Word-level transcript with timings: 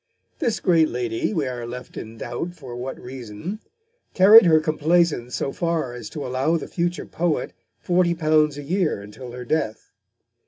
This 0.39 0.59
great 0.59 0.89
lady, 0.89 1.31
we 1.31 1.45
are 1.45 1.63
left 1.67 1.95
in 1.95 2.17
doubt 2.17 2.55
for 2.55 2.75
what 2.75 2.99
reason, 2.99 3.59
carried 4.15 4.47
her 4.47 4.59
complaisance 4.59 5.35
so 5.35 5.51
far 5.51 5.93
as 5.93 6.09
to 6.09 6.25
allow 6.25 6.57
the 6.57 6.67
future 6.67 7.05
poet 7.05 7.53
£40 7.85 8.57
a 8.57 8.63
year 8.63 8.99
until 8.99 9.31
her 9.33 9.45
death. 9.45 9.91